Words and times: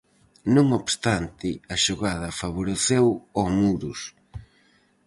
Non 0.55 0.67
obstante, 0.79 1.49
a 1.73 1.75
xogada 1.85 2.37
favoreceu 2.41 3.05
ao 3.37 3.47
Muros. 3.59 3.99